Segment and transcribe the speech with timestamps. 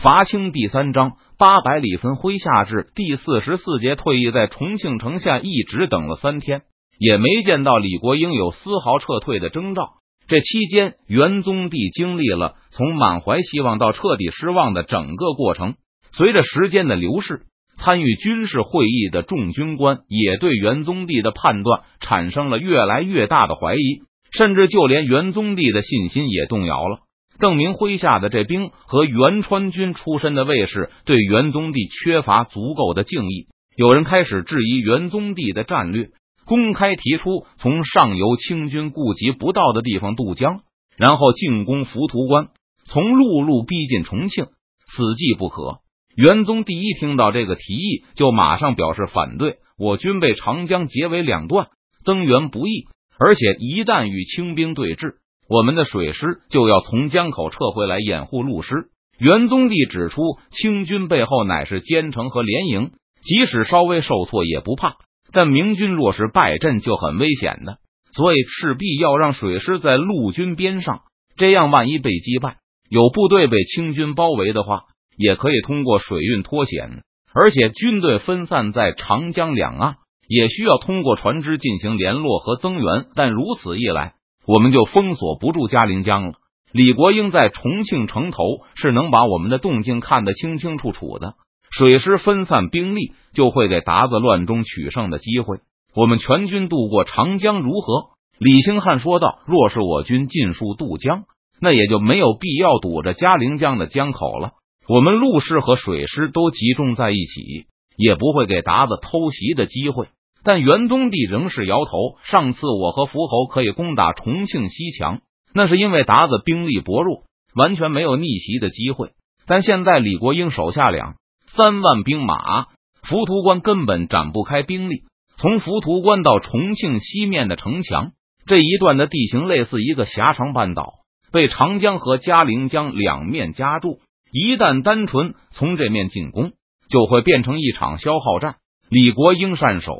[0.00, 6.62] 伐清第三章八百里分麾下至第四十四节退役在重庆城下，一直等了三天，
[7.00, 9.94] 也没见到李国英有丝毫撤退的征兆。
[10.28, 15.74] 这期间，元宗帝经历了从满怀希望到彻底失望的整个过程。
[16.12, 17.40] 随着时间的流逝，
[17.76, 27.00] 参与军事会议的众军官也对元宗帝的判断产生了越来越大的怀疑，甚至就连元宗帝的信心也动摇了。
[27.40, 36.10] 邓明麾下的这兵和元川军出身的卫士对元宗帝缺乏足够的敬意，有人开始质疑元宗帝的战略，
[36.44, 40.62] 公开提出从上游清军顾及不到的地方渡江，
[40.96, 42.48] 然后进攻浮屠关，
[42.86, 45.78] 从陆路逼近重庆，此计不可。
[46.16, 49.58] 元宗帝一听到这个提议，就马上表示反对。
[49.78, 51.68] 我军被长江截为两段，
[52.04, 52.86] 增援不易，
[53.16, 55.18] 而且一旦与清兵对峙。
[55.48, 58.74] 我们的水师就要从江口撤回来掩护陆师。
[59.18, 62.90] 元宗帝指出，清军背后乃是坚城和联营，
[63.22, 64.96] 即使稍微受挫也不怕。
[65.32, 67.78] 但明军若是败阵，就很危险的，
[68.12, 71.00] 所以势必要让水师在陆军边上。
[71.36, 72.56] 这样，万一被击败，
[72.90, 74.82] 有部队被清军包围的话，
[75.16, 77.02] 也可以通过水运脱险。
[77.34, 79.96] 而且，军队分散在长江两岸，
[80.28, 83.06] 也需要通过船只进行联络和增援。
[83.14, 84.14] 但如此一来，
[84.48, 86.32] 我们就封锁不住嘉陵江了。
[86.72, 88.38] 李国英在重庆城头
[88.74, 91.34] 是能把我们的动静看得清清楚楚的。
[91.70, 95.58] 水师分散兵力，就会给达子乱中取胜的机会。
[95.94, 98.16] 我们全军渡过长江如何？
[98.38, 101.24] 李兴汉说道：“若是我军尽数渡江，
[101.60, 104.52] 那也就没有必要堵着嘉陵江的江口了。
[104.88, 107.66] 我们陆师和水师都集中在一起，
[107.98, 110.06] 也不会给达子偷袭的机会。”
[110.44, 112.16] 但元宗帝仍是摇头。
[112.22, 115.20] 上次我和伏侯可以攻打重庆西墙，
[115.52, 119.10] 那是因为达子兵力薄弱，完全没有逆袭的机会。
[119.46, 121.16] 但现在李国英手下两
[121.46, 122.66] 三万兵马，
[123.02, 125.02] 浮屠关根本展不开兵力。
[125.36, 128.10] 从浮屠关到重庆西面的城墙
[128.44, 130.94] 这一段的地形类似一个狭长半岛，
[131.32, 134.00] 被长江和嘉陵江两面夹住。
[134.32, 136.52] 一旦单纯从这面进攻，
[136.90, 138.56] 就会变成一场消耗战。
[138.90, 139.94] 李国英善守，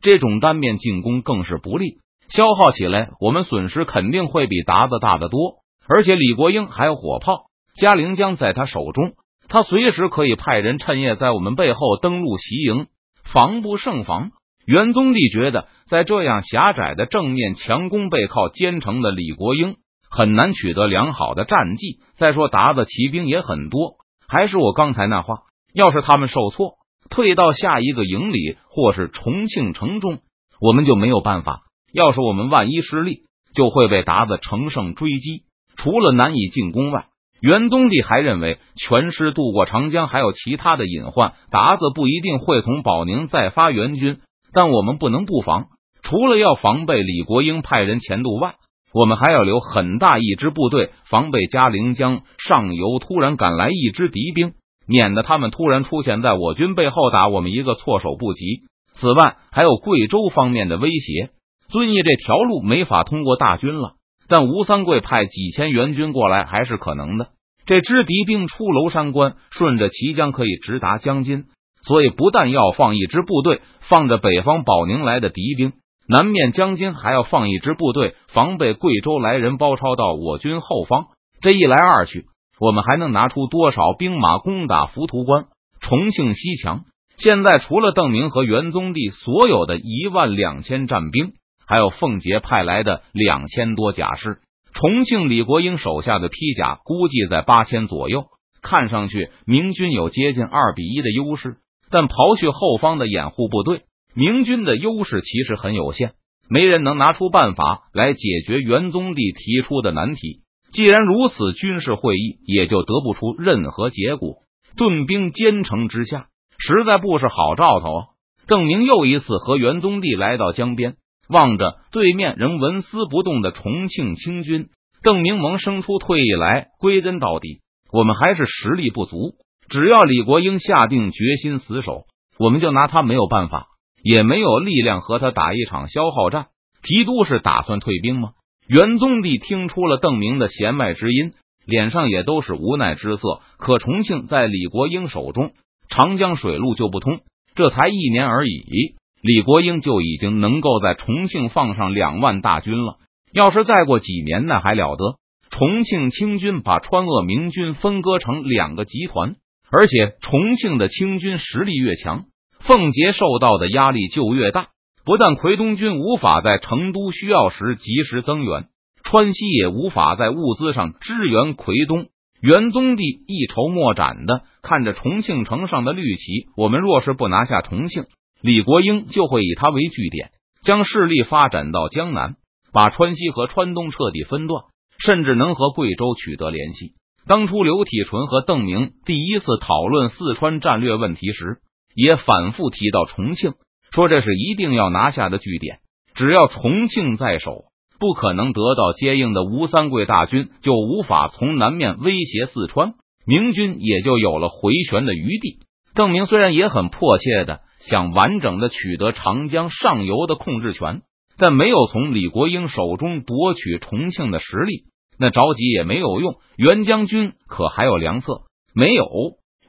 [0.00, 1.98] 这种单面进攻更是不利，
[2.28, 5.56] 消耗起来我们损失肯定会比达子大得多。
[5.88, 9.14] 而且李国英还有火炮，嘉陵江在他手中，
[9.48, 12.86] 他随时可以派人趁夜在我们背后登陆袭营，
[13.24, 14.30] 防不胜防。
[14.64, 19.76] 元宗帝觉得，在这样狭窄的正面强攻背靠坚城的李国英
[20.08, 21.98] 很难取得良好的战绩。
[22.14, 23.96] 再说达子骑兵也很多，
[24.28, 25.38] 还是我刚才那话，
[25.74, 26.74] 要是他们受挫。
[27.10, 30.20] 退到下一个营里，或是重庆城中，
[30.60, 31.62] 我们就没有办法。
[31.92, 35.42] 要是我们万一失利，就会被达子乘胜追击。
[35.76, 37.06] 除了难以进攻外，
[37.40, 41.32] 元宗帝还认为全师渡过长江还有其他的隐患。
[41.50, 44.18] 达子不一定会从保宁再发援军，
[44.52, 45.66] 但我们不能不防。
[46.02, 48.54] 除了要防备李国英派人前渡外，
[48.92, 54.52] 我们还要留很大一支部队防备嘉陵江上游突然赶来一支敌兵。
[54.90, 58.62] 免得他们突然出现在我军背后打我们一个措手不及。
[58.94, 61.30] 此外，还有贵州方面的威胁。
[61.68, 63.92] 遵义这条路没法通过大军了，
[64.28, 67.28] 但吴三桂派几千援军过来还是可能的。
[67.64, 71.44] 这支敌兵出娄山关，顺着綦江可以直达江津，
[71.86, 75.72] 所以不但要放一支部队放着北方保宁来的敌兵，
[76.08, 81.06] 南面江津还要放一支部队防备贵州来人包抄到我军后方。
[81.40, 82.24] 这一来二去。
[82.60, 85.46] 我们还能拿出多少兵马攻打浮屠关、
[85.80, 86.84] 重庆西墙？
[87.16, 91.32] 现在除了邓明和元宗帝所有的一万两千战兵，
[91.66, 94.40] 还有凤杰派来的两千多甲士，
[94.74, 98.26] 重庆李国英手下的披甲估计在八千左右。
[98.60, 101.56] 看上去明军有接近二比一的优势，
[101.90, 103.84] 但刨去后方的掩护部队，
[104.14, 106.12] 明军的优势其实很有限。
[106.50, 110.42] 没人能拿出办法来解决元宗帝提出的难题。
[110.72, 114.36] 既然如此，军事会议也就得不出任何结果。
[114.76, 116.26] 顿兵坚城之下，
[116.58, 118.04] 实在不是好兆头啊！
[118.46, 120.94] 邓明又一次和元宗帝来到江边，
[121.28, 124.68] 望着对面仍纹丝不动的重庆清军，
[125.02, 127.60] 邓明萌生出退役来归根到底，
[127.92, 129.34] 我们还是实力不足。
[129.68, 132.04] 只要李国英下定决心死守，
[132.38, 133.66] 我们就拿他没有办法，
[134.02, 136.46] 也没有力量和他打一场消耗战。
[136.82, 138.30] 提督是打算退兵吗？
[138.72, 141.32] 元宗帝听出了邓明的弦外之音，
[141.66, 143.40] 脸上也都是无奈之色。
[143.58, 145.50] 可重庆在李国英手中，
[145.88, 147.18] 长江水路就不通，
[147.56, 152.98] 这才一年而已，李国英就已经能够在重庆放上两万大军了。
[153.32, 155.16] 要是再过几年，那还了得！
[155.50, 159.34] 重庆清军把川鄂明军分割成两个集团，
[159.68, 162.26] 而且重庆的清军实力越强，
[162.60, 164.68] 奉节受到的压力就越大。
[165.10, 168.68] 不但奎东军无法在成都需要时及时增援，
[169.02, 172.06] 川西也无法在物资上支援奎东。
[172.40, 178.04] 元宗帝一筹莫展的看着重庆城上的绿旗，我们若是不拿下重庆，
[178.40, 180.30] 李国英就会以他为据点，
[180.62, 182.36] 将势力发展到江南，
[182.72, 184.62] 把川西和川东彻底分断，
[185.04, 186.92] 甚至能和贵州取得联系。
[187.26, 191.56] 当初刘体纯和邓明第一次讨论四川战略问题时，
[191.96, 193.54] 也反复提到重庆，
[193.94, 195.78] 说这是一定要拿下的据点，
[196.14, 197.64] 只要重庆在手。
[197.98, 202.94] 不可能得到接应的吴三桂大军就无法从南面威胁四川，
[203.26, 205.58] 明军也就有了回旋的余地。
[205.94, 211.02] 邓明虽然也很迫切的想完整的取得长江上游的控制权，
[211.36, 214.84] 但没有从李国英手中夺取重庆的实力，
[215.18, 216.36] 那着急也没有用。
[216.56, 218.44] 袁将军可还有良策？
[218.74, 219.06] 没有。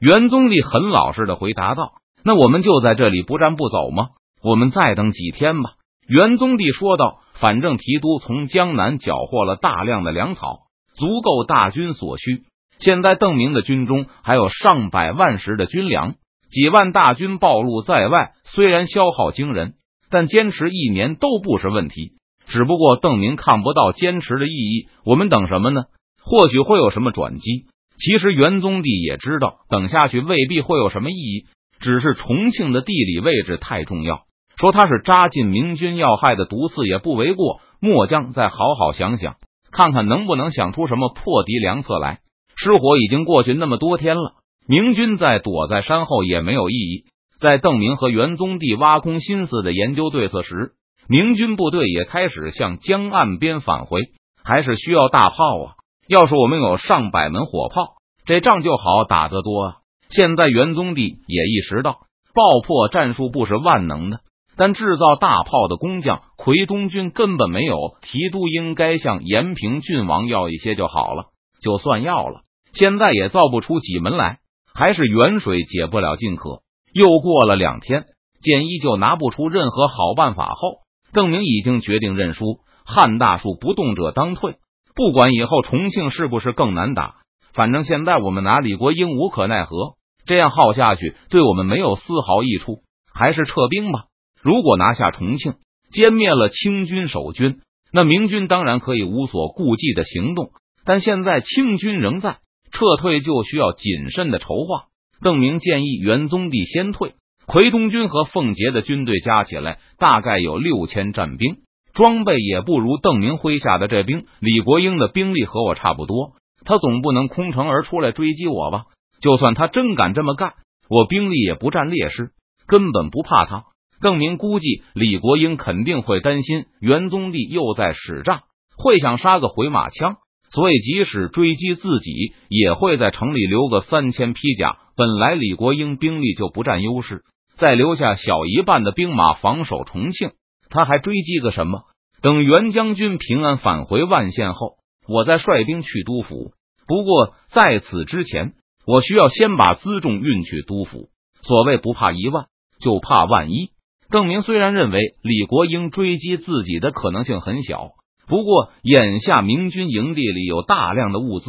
[0.00, 1.92] 袁宗立很老实的回答道
[2.24, 4.08] ：“那我们就在这里不战不走吗？
[4.42, 5.72] 我们再等几天吧。”
[6.08, 7.18] 元宗帝说道。
[7.34, 10.60] 反正提督从江南缴获了大量的粮草，
[10.94, 12.42] 足够大军所需。
[12.78, 16.14] 现在邓明的军中还有上百万石的军粮，
[16.52, 19.74] 几万大军暴露在外，虽然消耗惊人，
[20.08, 22.12] 但坚持一年都不是问题。
[22.46, 25.86] 只不过邓明看不到坚持的意义，我们等什么呢？
[26.22, 27.66] 或许会有什么转机。
[27.98, 31.46] 其实元宗帝也知道，等下去未必会有什么意义，
[31.82, 34.22] 只是重庆的地理位置太重要。
[34.56, 37.60] 说他是扎进明军要害的毒刺也不为过。
[37.80, 39.34] 末将再好好想想，
[39.72, 42.20] 看看能不能想出什么破敌良策来。
[42.54, 44.34] 失火已经过去那么多天了，
[44.68, 47.04] 明军再躲在山后也没有意义。
[47.40, 50.74] 在邓明和元宗帝挖空心思的研究对策时，
[51.08, 54.00] 明军部队也开始向江岸边返回。
[54.44, 55.74] 还是需要大炮啊！
[56.08, 57.94] 要是我们有上百门火炮，
[58.24, 59.74] 这仗就好打得多啊！
[60.14, 62.00] 现在元宗帝也意识到，
[62.34, 64.20] 爆破战术不是万能的。
[64.54, 71.30] 但制造大炮的工匠奎东军根本没有，提督应该向延平郡王要一些就好了。
[71.62, 72.42] 就算要了，
[72.74, 74.40] 现在也造不出几门来，
[74.74, 76.60] 还是远水解不了近渴。
[76.92, 78.04] 又过了两天，
[78.42, 80.80] 见依旧拿不出任何好办法后，
[81.14, 82.58] 邓明已经决定认输。
[82.84, 84.56] 汉大树不动者当退，
[84.94, 87.14] 不管以后重庆是不是更难打，
[87.54, 89.94] 反正现在我们拿李国英无可奈何。
[90.26, 92.80] 这样耗下去，对我们没有丝毫益处，
[93.12, 94.04] 还是撤兵吧。
[94.40, 95.54] 如果拿下重庆，
[95.92, 97.60] 歼灭了清军守军，
[97.92, 100.50] 那明军当然可以无所顾忌的行动。
[100.84, 102.38] 但现在清军仍在，
[102.72, 104.86] 撤退就需要谨慎的筹划。
[105.22, 107.14] 邓明建议元宗帝先退。
[107.46, 111.58] 奎东军和奉节的军队加起来大概有六千战兵，
[111.92, 114.26] 装备也不如邓明麾下的这兵。
[114.40, 116.32] 李国英的兵力和我差不多，
[116.64, 118.84] 他总不能空城而出来追击我吧？
[119.22, 120.54] 就算他真敢这么干，
[120.90, 122.32] 我兵力也不占劣势，
[122.66, 123.64] 根本不怕他。
[124.00, 128.42] 邓明估计李国英肯定会担心元宗帝又在使诈，
[128.76, 130.16] 会想杀个回马枪，
[130.50, 134.78] 所以即使追击自己，也会在城里留个三千披甲。
[134.96, 137.22] 本来李国英兵力就不占优势，
[137.54, 140.32] 再留下小一半的兵马防守重庆，
[140.68, 141.84] 他还追击个什么？
[142.20, 144.78] 等袁将军平安返回万县后，
[145.08, 146.52] 我再率兵去都府。
[146.88, 148.54] 不过在此之前，
[148.86, 151.08] 我需要先把辎重运去都府。
[151.42, 152.46] 所谓不怕一万，
[152.80, 153.70] 就怕万一。
[154.10, 157.92] 邓明虽然认为李国英追击自己的可能性很小，
[158.26, 161.46] 不过眼下明军营地里有大量的物资，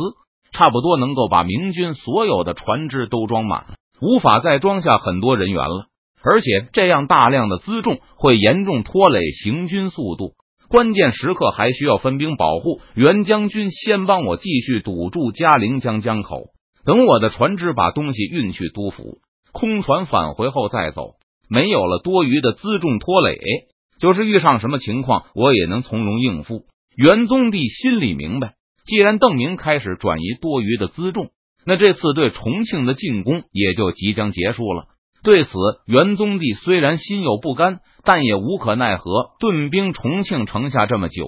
[0.51, 5.87] 差不多能够把明军所有的船只都装满，无法再装下很多人员了。
[6.23, 10.31] 而且这样大量的辎重会严重拖累行军速度，
[10.69, 12.79] 关键时刻还需要分兵保护。
[12.95, 16.45] 袁将军先帮我继续堵住嘉陵江江口，
[16.85, 19.19] 等我的船只把东西运去都府，
[19.51, 21.11] 空船返回后再走。
[21.49, 23.37] 没有了多余的辎重拖累，
[23.99, 26.65] 就是遇上什么情况，我也能从容应付。
[26.95, 31.29] 元宗帝心里明白，既然邓明开始转移多余的辎重，
[31.65, 34.87] 那这次对重庆的进攻也就即将结束了。
[35.23, 35.51] 对此，
[35.85, 39.31] 元宗帝虽然心有不甘，但也无可奈何。
[39.39, 41.25] 顿兵重庆城下这么久，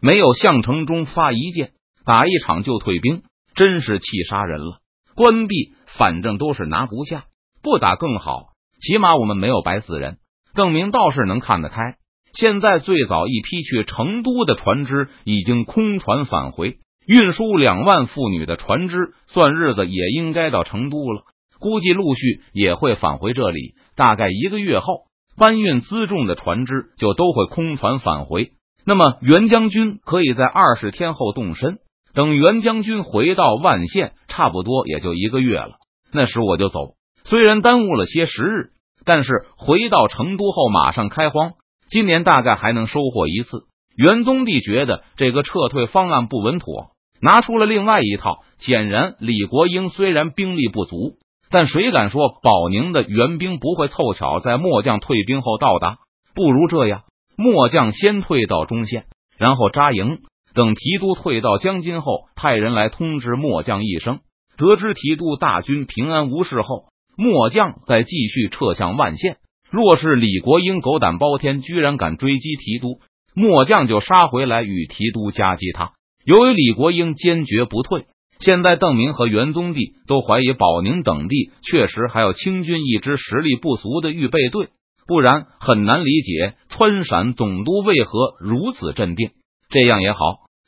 [0.00, 1.72] 没有向城中发一箭，
[2.06, 3.22] 打一场就退兵，
[3.54, 4.78] 真是气杀人了。
[5.14, 7.24] 关闭，反正都是拿不下，
[7.62, 8.48] 不打更好。
[8.80, 10.18] 起码我们没有白死人，
[10.54, 11.96] 邓明倒是能看得开。
[12.32, 21.22] 现在最早一批去成都的船只已经空船返回，运输两万妇女的船只，算日子也应该到成都了。
[21.60, 23.74] 估计陆续也会返回这里。
[23.94, 25.04] 大概一个月后，
[25.38, 28.50] 搬运辎重的船只就都会空船返回。
[28.84, 31.78] 那么袁将军可以在二十天后动身，
[32.14, 35.76] 等袁将军回到万县，差不多也就一个月了。
[36.12, 36.94] 那时我就走，
[37.24, 38.70] 虽然耽误了些时日，
[39.04, 41.54] 但是回到成都后马上开荒，
[41.88, 43.64] 今年大概还能收获一次。
[43.96, 48.44] 元宗帝觉得这个撤退方案不稳妥，拿出了另外一套。
[48.58, 51.16] 显然，李国英虽然兵力不足，
[51.50, 55.98] 但谁敢说保宁的援兵不会凑巧在末将退兵后到达？
[56.34, 57.02] 不如这样，
[57.36, 59.04] 末将先退到中线，
[59.36, 60.20] 然后扎营，
[60.54, 64.20] 等提督退到江津后，派人来通知末将一声。
[64.56, 66.84] 得知提督大军平安无事后，
[67.16, 69.36] 末将再继续撤向万县。
[69.70, 73.00] 若是李国英狗胆包天，居然敢追击提督。
[73.34, 75.90] 末将就杀回来与提督夹击他。
[76.24, 78.06] 由于李国英坚决不退，
[78.38, 84.68] 现在邓明和元宗帝都怀疑保宁等地确实还有清军一支实力不俗的预备队，
[85.08, 89.30] 不然很难理解川陕总督为何如此镇定。
[89.68, 90.18] 这样也好，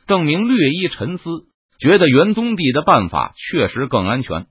[0.07, 1.29] 邓明略一沉思，
[1.81, 4.47] 觉得元宗帝的办法确实更安全。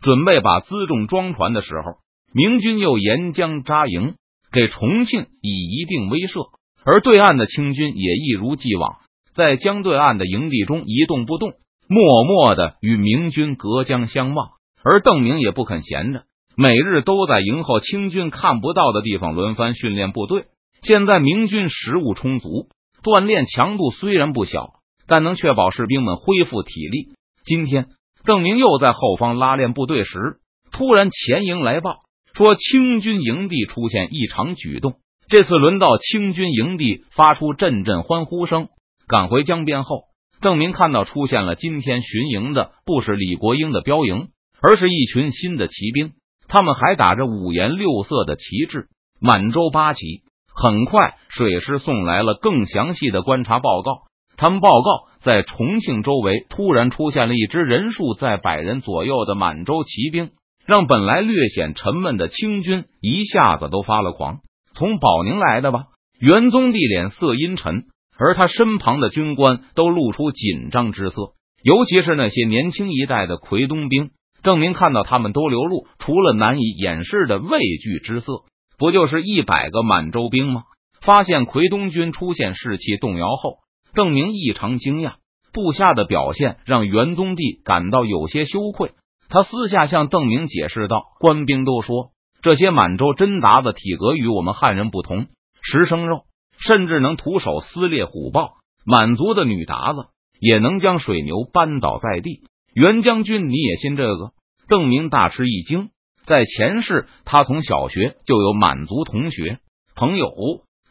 [0.00, 1.98] 准备把辎重装船的时候，
[2.32, 4.14] 明军又沿江扎营，
[4.50, 6.48] 给重庆以一定威慑。
[6.84, 8.96] 而对岸的清军也一如既往，
[9.34, 11.54] 在江对岸的营地中一动不动，
[11.88, 14.52] 默默的与明军隔江相望。
[14.82, 16.24] 而邓明也不肯闲着，
[16.56, 20.44] 每日都在营后清军看不到的地方轮番训练部队。
[20.82, 22.68] 现在明军食物充足，
[23.02, 24.74] 锻炼强度虽然不小，
[25.06, 27.08] 但能确保士兵们恢复体力。
[27.44, 27.88] 今天
[28.24, 30.38] 邓明又在后方拉练部队时，
[30.72, 31.96] 突然前营来报
[32.32, 34.94] 说，清军营地出现异常举动。
[35.28, 38.68] 这次轮到清军营地发出阵阵欢呼声。
[39.06, 40.04] 赶回江边后，
[40.40, 44.28] 邓明看到出现了今天巡营的不是李国英的标营，
[44.60, 46.12] 而是一群新的骑兵。
[46.48, 48.88] 他们还打着五颜六色的旗帜，
[49.20, 50.22] 满洲八旗。
[50.54, 54.02] 很快，水师送来了更详细的观察报告。
[54.36, 60.30] 他们报告，在重庆周围突然出现了一支人数在百人左右的满洲骑兵，
[60.66, 64.40] 让本来略显沉闷的清军一下子都发了狂。
[64.74, 65.84] 从保宁来的吧？
[66.18, 67.84] 元宗帝脸色阴沉，
[68.18, 74.10] 而他身旁的军官都露出紧张之色，尤其是那些年轻一代的奎东兵。
[74.42, 78.42] 郑明看到他们都流露除了难以掩饰的畏惧之色，
[78.78, 80.64] 不就是一百个满洲兵吗？
[81.00, 83.58] 发现奎东军出现士气动摇后，
[83.94, 85.14] 邓明异常惊讶，
[85.52, 88.92] 部下的表现让元宗帝感到有些羞愧。
[89.28, 92.10] 他私下向邓明解释道：“官兵都说。”
[92.42, 95.28] 这些满洲真鞑子体格与我们汉人不同，
[95.62, 96.24] 食生肉，
[96.58, 98.56] 甚至能徒手撕裂虎豹。
[98.84, 100.08] 满族的女鞑子
[100.40, 102.42] 也能将水牛扳倒在地。
[102.74, 104.32] 袁将军，你也信这个？
[104.68, 105.88] 邓明大吃一惊。
[106.26, 109.60] 在前世，他从小学就有满族同学
[109.94, 110.30] 朋友，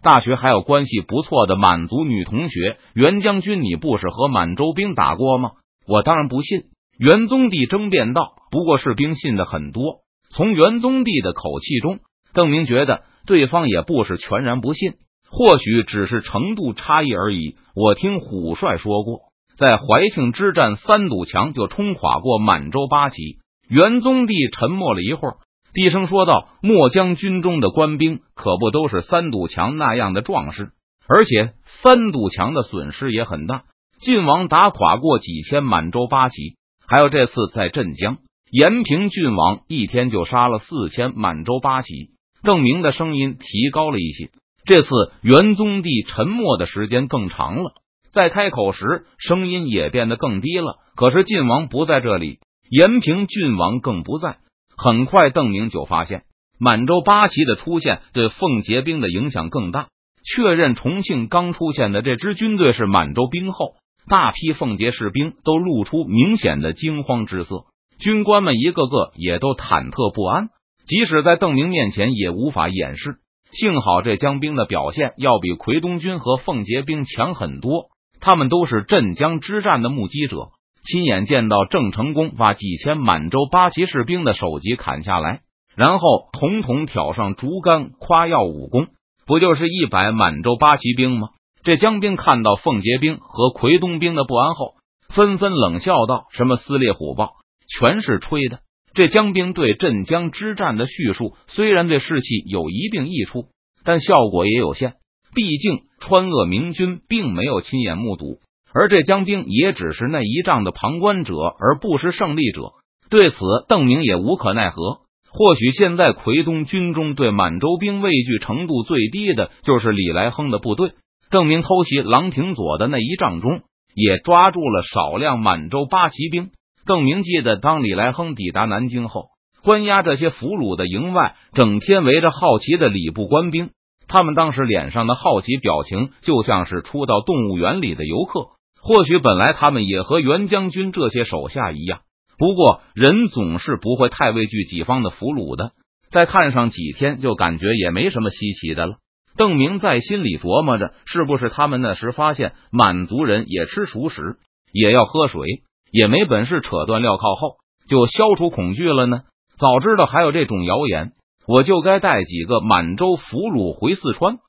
[0.03, 2.77] 大学还有关系不错的满族女同学。
[2.93, 5.51] 袁将军，你不是和满洲兵打过吗？
[5.87, 6.65] 我当然不信。
[6.99, 8.33] 元宗帝争辩道。
[8.51, 10.01] 不过士兵信的很多。
[10.29, 11.99] 从元宗帝的口气中，
[12.33, 14.93] 邓明觉得对方也不是全然不信，
[15.29, 17.55] 或许只是程度差异而已。
[17.73, 19.21] 我听虎帅说过，
[19.57, 23.39] 在怀庆之战，三堵墙就冲垮过满洲八旗。
[23.69, 25.37] 元宗帝沉默了一会儿，
[25.73, 30.71] 低声说道：“末将军中的官兵可不都是三堵墙那样的壮士，
[31.07, 33.63] 而且三堵墙的损失也很大。
[33.99, 36.55] 晋王打垮过几千满洲八旗，
[36.87, 38.17] 还有这次在镇江。”
[38.51, 42.11] 延平郡王一天就杀了四千满洲八旗，
[42.43, 44.29] 邓明的声音提高了一些。
[44.65, 44.89] 这次
[45.23, 47.71] 元宗帝沉默的时间更长了，
[48.11, 50.75] 在开口时声音也变得更低了。
[50.95, 52.37] 可是晋王不在这里，
[52.69, 54.37] 延平郡王更不在。
[54.83, 56.23] 很快，邓明就发现
[56.59, 59.87] 满洲八旗的出现对奉节兵的影响更大。
[60.25, 63.75] 确认重庆刚出现的这支军队是满洲兵后，
[64.09, 67.63] 大批奉节士兵都露出明显的惊慌之色。
[67.97, 70.49] 军官们一个个也都忐忑不安，
[70.85, 73.15] 即使在邓明面前也无法掩饰。
[73.51, 77.85] 幸好这江兵的表现要比奎东军和奉节兵强很多，
[78.19, 80.49] 他们都是镇江之战的目击者，
[80.83, 85.41] 亲眼见到郑成功把几千满洲八旗士兵的首级砍下来，
[85.75, 88.87] 然后统统挑上竹竿夸耀武功，
[89.25, 91.29] 不就是一百满洲八旗兵吗？
[91.63, 94.73] 这江兵看到奉节兵和奎东兵的不安后，
[95.07, 97.35] 纷纷冷笑道：“什么撕裂虎豹？”
[97.79, 98.59] 全是吹的。
[98.93, 103.45] 这江兵对镇江之战的叙述，虽然对士气有一定益处，
[103.85, 104.95] 但效果也有限。
[105.33, 108.39] 毕竟川鄂明军并没有亲眼目睹，
[108.73, 112.71] 而这江兵也只是那一仗的旁观者，而不是胜利者。
[113.09, 113.37] 对此，
[113.67, 115.01] 邓明也无可奈何。
[115.31, 120.93] 或许现在奎东军中对满洲兵畏惧程度最低的，就是李来亨的部队。
[121.29, 123.61] 邓明偷袭郎廷佐的那一仗中。
[123.95, 126.49] 也抓住了少量满洲八旗兵。
[126.87, 129.27] 邓明记得，当李来亨抵达南京后，
[129.63, 133.69] 关押这些俘虏的营外，整天围着好奇的礼部官兵。
[134.07, 138.47] 他们当时脸上的好奇表情，就像是初到动物园里的游客。
[138.83, 142.01] 或许本来他们也和袁将军这些手下一样，
[142.37, 145.71] 不过人总是不会太畏惧己方的俘虏的。
[146.11, 148.97] 再看上几天，就感觉也没什么稀奇的了。
[149.37, 154.35] 邓明在心里琢磨着，是不是他们那时发现满族人也吃熟食，
[154.73, 157.55] 也要喝水，也没本事扯断镣铐后，
[157.87, 159.21] 就消除恐惧了呢？
[159.57, 161.13] 早知道还有这种谣言。
[161.47, 164.39] 我就该带几个满洲俘虏回四川。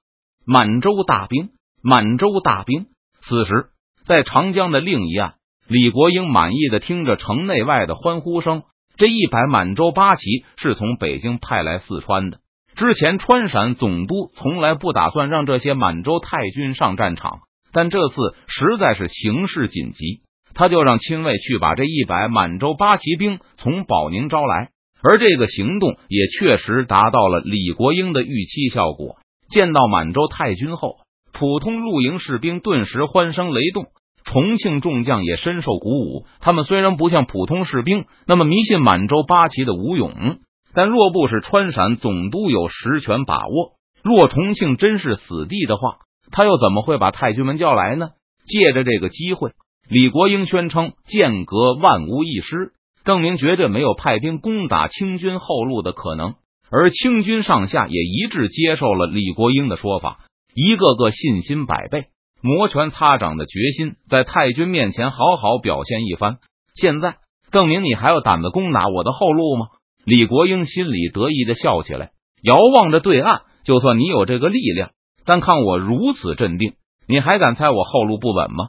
[0.45, 1.50] 满洲大兵，
[1.83, 2.87] 满洲大兵。
[3.21, 3.71] 此时，
[4.06, 5.34] 在长江的另一岸，
[5.66, 8.62] 李国英满意的听着城内外的欢呼声。
[8.96, 12.38] 这一百满洲八旗是从北京派来四川的。
[12.76, 17.40] 之前川陕总督从来不打算让这些满洲太军上战场，
[17.73, 18.14] 但这次
[18.46, 20.20] 实在是形势紧急，
[20.54, 24.68] 他就让亲卫去把这一百满洲八旗兵从保宁招来。
[25.02, 29.16] 而这个行动也确实达到了李国英的预期效果。
[29.49, 30.96] 见到满洲太军后，
[31.35, 33.87] 普通露营士兵顿时欢声雷动，
[34.25, 36.26] 重庆众将也深受鼓舞。
[36.41, 40.38] 他们虽然不像普通士兵那么迷信满洲八旗的武勇，
[40.73, 43.73] 但若不是川陕总督有实权把握，
[44.05, 45.97] 若重庆真是死地的话，
[46.31, 48.11] 他又怎么会把太君们叫来呢？
[48.47, 49.50] 借着这个机会，
[49.88, 52.73] 李国英宣称间隔万无一失。
[53.05, 56.35] 邓明绝对没有派兵攻打清军后路的可能，
[56.71, 60.21] 而清军上下也一致接受了李国英的说法，
[60.54, 62.06] 一个个信心百倍，
[62.40, 66.38] 摩拳擦掌的决心在太君面前好好表现一番。
[66.75, 67.16] 现在，
[67.50, 69.66] 邓明，你还有胆子攻打我的后路吗？
[70.04, 74.90] 李国英心里得意的笑起来，遥望着对岸，就算你有这个力量，
[75.25, 76.75] 但看我如此镇定，
[77.08, 78.68] 你还敢猜我后路不稳吗？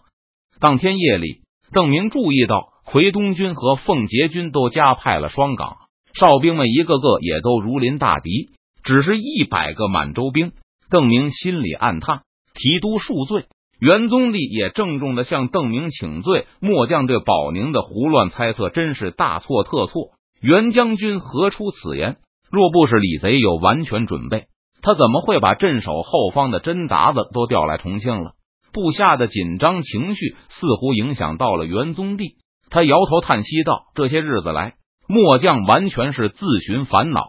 [0.60, 2.74] 当天夜里，邓明注意到。
[2.88, 5.76] 奎东军和奉节军都加派了双岗
[6.14, 8.52] 哨兵们，一个个也都如临大敌。
[8.84, 10.52] 只是一百个满洲兵，
[10.96, 12.22] 邓明心里暗叹：
[12.54, 13.48] 提督恕罪。
[13.82, 16.48] 元宗帝也郑重的向邓明请罪。
[16.62, 20.12] 末将对保宁的胡乱猜测真是大错特错。
[20.42, 22.16] 袁将军何出此言？
[22.50, 24.46] 若不是李贼有完全准备，
[24.82, 28.32] 他怎么会把镇守后方的甄达子都调来重庆了？
[28.72, 32.38] 部下的紧张情绪似乎影响到了元宗帝。
[32.70, 34.76] 他摇头叹息道：“这些日子来，
[35.10, 37.28] 末将完全是自寻烦恼，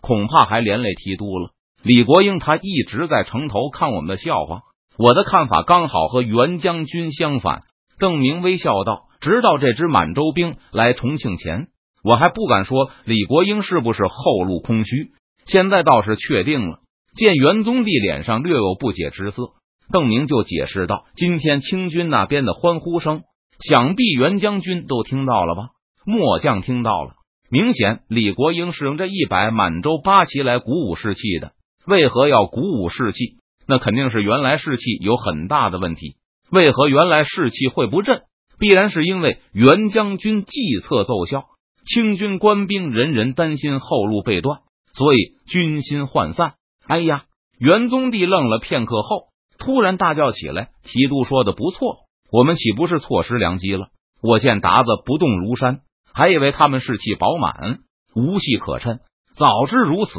[0.00, 1.50] 恐怕还连累提督了。”
[1.84, 4.62] 李国英他一直在城头看我们的笑话，
[4.96, 7.64] 我的看法刚好和袁将军相反。
[7.98, 11.68] 邓明微笑道：“直到这支满洲兵来重庆前，
[12.02, 15.10] 我还不敢说李国英是不是后路空虚，
[15.44, 16.78] 现在倒是确定了。”
[17.14, 19.50] 见元宗帝脸上略有不解之色，
[19.92, 23.22] 邓明就解释道：“今天清军那边的欢呼声。”
[23.60, 25.68] 想必袁将军都听到了吧？
[26.06, 27.12] 末将听到了。
[27.50, 31.52] 明显李国英是用这一百满洲八旗来鼓舞士气的。
[31.86, 33.38] 为何要鼓舞士气？
[33.66, 36.16] 那肯定是原来士气有很大的问题。
[36.50, 38.22] 为何原来士气会不振？
[38.58, 41.44] 必然是因为袁将军计策奏效，
[41.84, 44.60] 清军官兵人人担心后路被断，
[44.92, 46.54] 所以军心涣散。
[46.86, 47.24] 哎呀！
[47.58, 51.98] 元宗帝愣了片刻后，突然大叫起来：“提督说的不错。”
[52.32, 53.88] 我们岂不是错失良机了？
[54.20, 55.80] 我见达子不动如山，
[56.12, 57.78] 还以为他们士气饱满，
[58.14, 58.98] 无隙可趁。
[59.36, 60.12] 早知如此，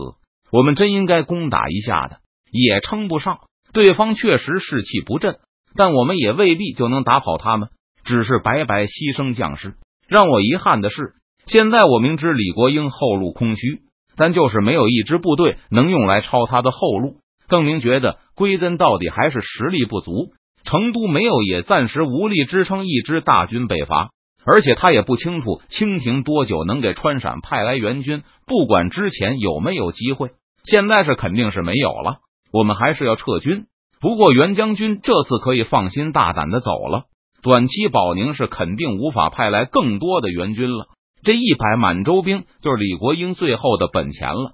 [0.55, 3.39] 我们真应该攻打一下的，也称不上。
[3.73, 5.35] 对方确实士气不振，
[5.75, 7.67] 但我们也未必就能打跑他们，
[8.05, 9.73] 只是白白牺牲将士。
[10.07, 11.15] 让我遗憾的是，
[11.45, 13.81] 现在我明知李国英后路空虚，
[14.15, 17.17] 但就是没有一支部队能用来抄他的后路。
[17.49, 20.31] 邓明觉得，归根到底还是实力不足。
[20.63, 24.11] 成都没有，也暂时无力支撑一支大军北伐，
[24.45, 28.23] 而且他也不清楚清廷多久能给川陕派来援军。
[28.47, 30.29] 不管之前有没有机会，
[30.65, 32.17] 现在是肯定是没有了。
[32.51, 33.65] 我们还是要撤军。
[33.99, 37.04] 不过袁将军这次可以放心大胆的走了。
[37.41, 40.88] 短期保宁是肯定无法派来更多的援军了。
[41.23, 44.54] 这一百满洲兵就是李国英最后的本钱了。